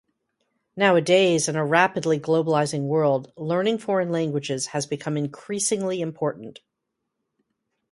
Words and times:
Nowadays, 0.75 1.47
in 1.47 1.55
our 1.55 1.67
rapidly 1.67 2.19
globalizing 2.19 2.87
world, 2.87 3.31
learning 3.37 3.77
foreign 3.77 4.09
languages 4.09 4.65
has 4.73 4.87
become 4.87 5.15
increasingly 5.15 6.01
important. 6.01 6.57